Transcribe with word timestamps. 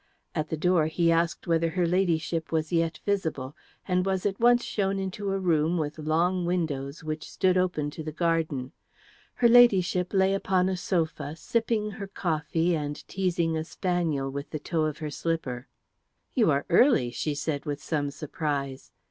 At 0.33 0.49
the 0.49 0.57
door 0.57 0.87
he 0.87 1.11
asked 1.11 1.45
whether 1.45 1.69
her 1.69 1.85
Ladyship 1.85 2.51
was 2.51 2.71
yet 2.73 2.99
visible, 3.05 3.55
and 3.87 4.03
was 4.03 4.25
at 4.25 4.39
once 4.39 4.65
shown 4.65 4.97
into 4.97 5.31
a 5.31 5.37
room 5.37 5.77
with 5.77 5.99
long 5.99 6.43
windows 6.43 7.03
which 7.03 7.29
stood 7.29 7.55
open 7.55 7.91
to 7.91 8.01
the 8.03 8.11
garden. 8.11 8.71
Her 9.35 9.47
Ladyship 9.47 10.11
lay 10.11 10.33
upon 10.33 10.69
a 10.69 10.75
sofa 10.75 11.35
sipping 11.35 11.91
her 11.91 12.07
coffee 12.07 12.75
and 12.75 13.07
teasing 13.07 13.55
a 13.55 13.63
spaniel 13.63 14.31
with 14.31 14.49
the 14.49 14.57
toe 14.57 14.85
of 14.85 14.97
her 14.97 15.11
slipper. 15.11 15.67
"You 16.33 16.49
are 16.49 16.65
early," 16.67 17.11
she 17.11 17.35
said 17.35 17.65
with 17.65 17.79
some 17.79 18.09
surprise. 18.09 18.91